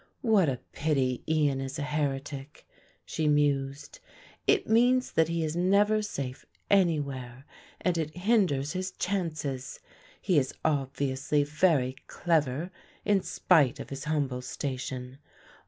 "What 0.21 0.49
a 0.49 0.57
pity 0.71 1.21
Ian 1.27 1.61
is 1.61 1.77
a 1.77 1.83
heretic," 1.83 2.67
she 3.05 3.27
mused; 3.27 3.99
"it 4.47 4.67
means 4.67 5.11
that 5.11 5.27
he 5.27 5.43
is 5.43 5.55
never 5.55 6.01
safe 6.01 6.43
anywhere 6.71 7.45
and 7.79 7.95
it 7.99 8.17
hinders 8.17 8.73
his 8.73 8.89
chances. 8.93 9.79
He 10.19 10.39
is 10.39 10.55
obviously 10.65 11.43
very 11.43 11.97
clever 12.07 12.71
in 13.05 13.21
spite 13.21 13.79
of 13.79 13.91
his 13.91 14.05
humble 14.05 14.41
station. 14.41 15.19